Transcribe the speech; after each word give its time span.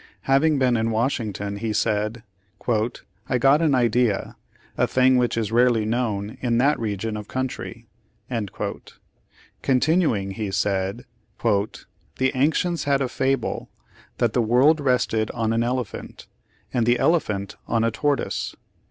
Having 0.21 0.57
been 0.57 0.75
in 0.77 0.89
Wash 0.89 1.19
ington 1.19 1.59
he 1.59 1.71
said, 1.73 2.23
"I 3.29 3.37
got 3.37 3.61
an 3.61 3.75
idea, 3.75 4.35
a 4.75 4.87
thing 4.87 5.17
which 5.17 5.37
is 5.37 5.51
rarely 5.51 5.85
known 5.85 6.39
in 6.41 6.57
that 6.57 6.79
region 6.79 7.15
of 7.15 7.27
country." 7.27 7.85
Con 8.27 8.47
tinuing, 9.61 10.33
he 10.33 10.49
said: 10.49 11.05
"The 11.43 12.31
ancients 12.33 12.85
had 12.85 13.01
a 13.03 13.07
fable 13.07 13.69
that 14.17 14.33
the 14.33 14.41
world 14.41 14.79
rested 14.79 15.29
on 15.35 15.53
an 15.53 15.61
elephant, 15.61 16.25
and 16.73 16.87
the 16.87 16.97
elephant 16.97 17.57
on 17.67 17.83
a 17.83 17.91
tortoise. 17.91 18.55